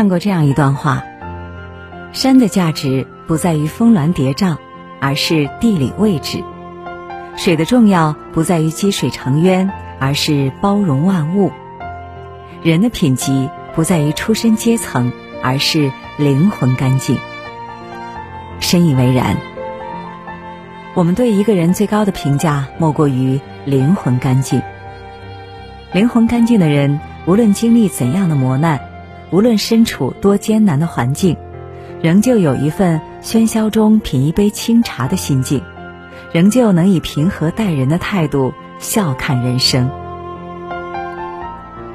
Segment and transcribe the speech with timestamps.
[0.00, 1.04] 看过这样一段话：
[2.14, 4.56] 山的价值不在于峰峦叠嶂，
[4.98, 6.38] 而是地理位置；
[7.36, 11.50] 水的重要不在于积水成渊，而是包容万物；
[12.62, 15.12] 人的品级不在于出身阶层，
[15.42, 17.18] 而是灵魂干净。
[18.58, 19.36] 深以为然。
[20.94, 24.62] 我们对一个人最高的评价，莫过于灵魂干净。
[25.92, 28.80] 灵魂干净的人，无论经历怎样的磨难，
[29.30, 31.36] 无论身处多艰难的环境，
[32.02, 35.62] 仍旧有一份喧嚣中品一杯清茶的心境，
[36.32, 39.90] 仍旧能以平和待人的态度笑看人生。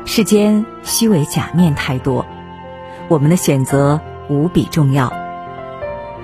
[0.05, 2.25] 世间虚伪假面太多，
[3.07, 5.11] 我们的选择无比重要。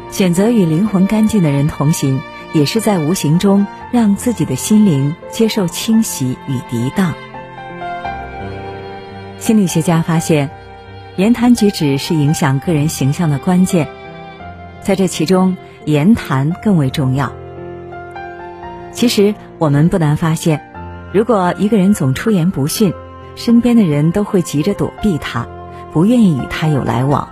[0.10, 2.22] 选择与灵魂干净的人同行。
[2.54, 7.14] 也是在无形中让自己的心灵接受清洗与涤荡。
[9.40, 10.50] 心理学家发现，
[11.18, 13.90] 言谈举止是影响个人形象的关键，
[14.82, 17.34] 在这其中，言谈更为重要。
[18.94, 20.62] 其实，我们不难发现，
[21.14, 22.94] 如果一个人总出言不逊，
[23.36, 25.48] 身边的人都会急着躲避他，
[25.92, 27.28] 不愿意与他有来往；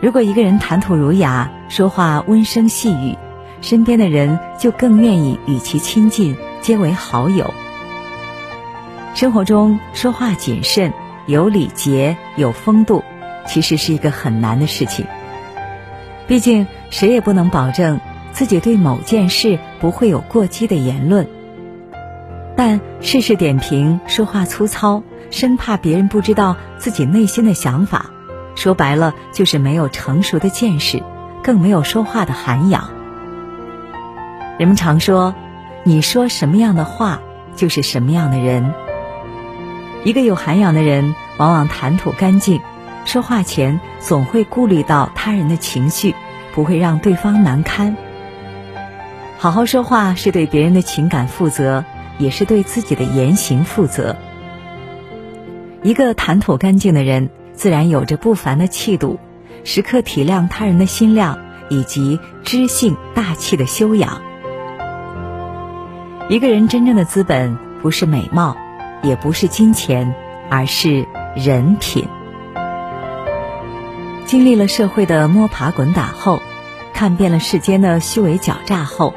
[0.00, 3.18] 如果一个人谈吐儒雅，说话温声细语，
[3.60, 7.52] 身边的人就更愿意与其亲近，结为好友。
[9.14, 10.92] 生活中说话谨慎、
[11.26, 13.02] 有礼节、有风度，
[13.46, 15.06] 其实是一个很难的事情。
[16.26, 18.00] 毕竟谁也不能保证
[18.32, 21.26] 自己对某件事不会有过激的言论。
[22.56, 28.06] 但事事点评、说话粗糙，生怕别人不知道自己内心的想法，
[28.54, 31.02] 说白了就是没有成熟的见识，
[31.42, 32.90] 更没有说话的涵养。
[34.58, 35.34] 人们常说，
[35.82, 37.20] 你说什么样的话，
[37.56, 38.72] 就是什么样的人。
[40.04, 42.60] 一个有涵养的人，往往谈吐干净，
[43.06, 46.14] 说话前总会顾虑到他人的情绪，
[46.52, 47.96] 不会让对方难堪。
[49.38, 51.86] 好好说话是对别人的情感负责，
[52.18, 54.16] 也是对自己的言行负责。
[55.82, 59.18] 一个谈吐干净的人，自然有着不凡的气度，
[59.64, 61.38] 时刻体谅他人的心量，
[61.70, 64.20] 以及知性大气的修养。
[66.28, 68.56] 一个人真正的资本不是美貌，
[69.04, 70.14] 也不是金钱，
[70.50, 71.06] 而是
[71.36, 72.08] 人品。
[74.26, 76.40] 经历了社会的摸爬滚打后，
[76.92, 79.14] 看遍了世间的虚伪狡诈后，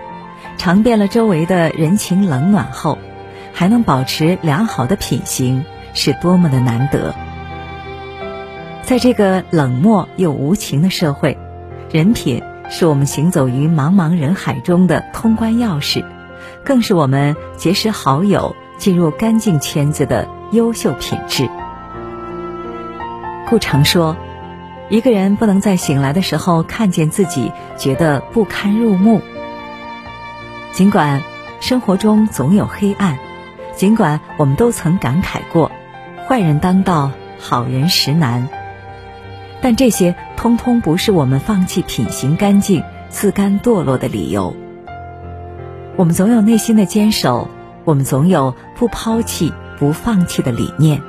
[0.58, 2.98] 尝遍了周围的人情冷暖后，
[3.54, 7.16] 还能保持良好的品行，是多么的难得。
[8.84, 11.38] 在这个冷漠又无情的社会，
[11.92, 16.04] 人品是我们行走于茫茫人海中的通关钥匙。
[16.64, 21.50] 更是我们结识好友、进入干净圈子的优秀品质。
[23.50, 24.16] 顾城说
[24.90, 29.22] ：“一个人不能在醒来的时候看见自己，觉得不堪入目。
[30.74, 31.22] 尽管
[31.60, 33.18] 生活中总有黑暗，
[33.74, 35.72] 尽管我们都曾感慨过
[36.28, 38.48] ‘坏人当道，好人实难’，
[39.62, 44.56] 但这些通通不是我们放弃品行干净、自甘堕落的理由。”
[45.96, 47.50] 我们总有内心的坚守，
[47.88, 51.02] 我们总有不抛弃、不放弃的理念。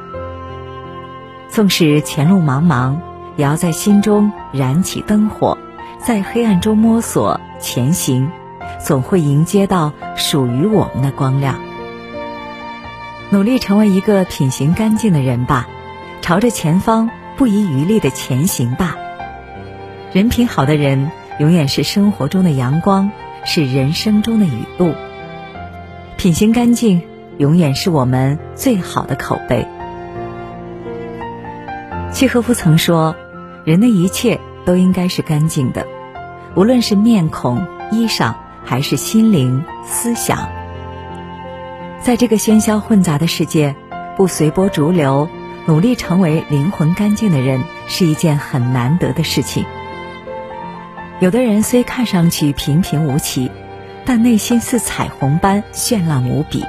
[1.49, 2.99] 纵使前路茫茫，
[3.35, 5.59] 也要在心中燃起灯火，
[5.99, 8.31] 在黑暗中摸索前行，
[8.79, 11.57] 总会迎接到属于我们的光亮。
[13.31, 15.67] 努力成为一个品行干净的人吧，
[16.21, 18.95] 朝着前方不遗余力的前行吧。
[20.13, 21.11] 人品好的人，
[21.41, 23.11] 永远是生活中的阳光。
[23.45, 24.93] 是人生中的雨露，
[26.19, 27.01] 品行干净，
[27.37, 29.65] 永远是我们最好的口碑。
[32.13, 33.15] 契诃夫曾说
[33.65, 35.87] ：“人的一切都应该是干净的，
[36.57, 38.35] 无论是面孔、衣裳，
[38.65, 40.49] 还是心灵、思想。”
[42.03, 43.77] 在这个喧嚣混杂的世界，
[44.17, 45.29] 不随波逐流，
[45.67, 49.65] 努力成为灵魂干净的人，是一件很难得的事情。
[51.21, 53.53] 有的人虽看上去平平无奇，
[54.09, 56.63] 但内心似彩虹般绚烂无比；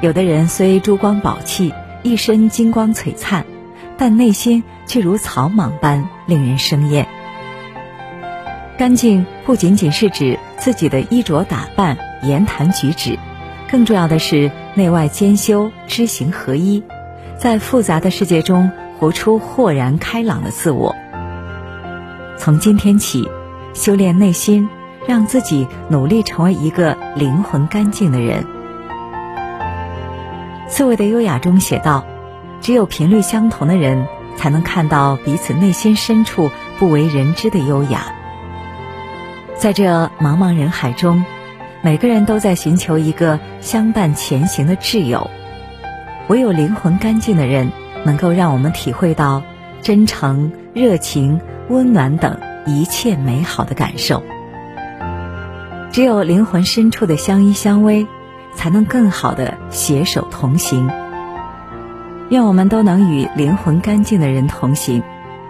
[0.00, 1.72] 有的人虽珠光宝气，
[2.02, 3.44] 一身金光璀璨，
[3.96, 7.06] 但内心却如草莽般令人生厌。
[8.76, 13.16] 干净不仅仅是指自己的衣着打扮、言谈举止，
[13.70, 16.82] 更重要的是内外兼修、知行合一，
[17.38, 20.96] 在复杂的世界中活出豁然开朗的自我。
[22.36, 23.28] 从今天起，
[23.72, 24.68] 修炼内心，
[25.06, 28.44] 让自己努力成为一个灵魂干净的人。
[30.68, 32.04] 刺猬的优雅中写道
[32.60, 34.06] ：“只有频率相同的人，
[34.36, 38.06] 才能看到彼此内心深处不为人知的优雅。
[39.56, 41.24] 在这茫茫人海中，
[41.82, 45.30] 每个人都在寻求一个相伴前行的挚友。
[46.28, 47.70] 唯有灵魂干净的人，
[48.04, 49.42] 能够让我们体会到
[49.82, 54.22] 真诚、热情、温暖等一切美好的感受。
[55.94, 58.08] 只有灵魂深处的相依相偎，
[58.52, 60.90] 才能更好的携手同行。
[62.30, 65.04] 愿我们都能与灵魂干净的人同行，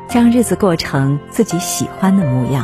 [0.06, 2.62] 将日子过成自己喜欢的模样。